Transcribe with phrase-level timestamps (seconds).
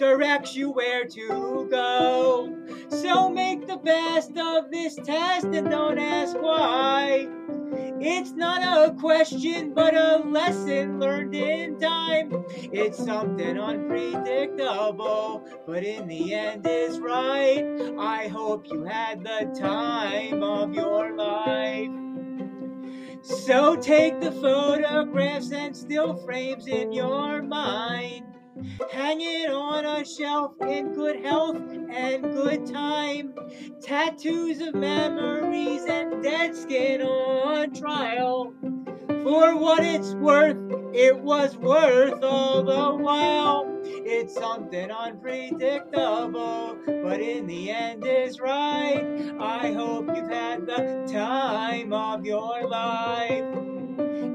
[0.00, 2.56] directs you where to go.
[2.88, 7.28] So make the best of this test and don't ask why.
[8.00, 12.32] It's not a question, but a lesson learned in time.
[12.72, 17.62] It's something unpredictable, but in the end is right.
[17.98, 21.90] I hope you had the time of your life.
[23.22, 28.24] So take the photographs and still frames in your mind.
[28.92, 31.56] Hang it on a shelf in good health
[31.90, 33.34] and good time.
[33.80, 38.52] Tattoos of memories and dead skin on trial.
[39.22, 40.56] For what it's worth,
[40.92, 43.66] it was worth all the while.
[43.84, 49.32] It's something unpredictable, but in the end is right.
[49.38, 53.69] I hope you've had the time of your life.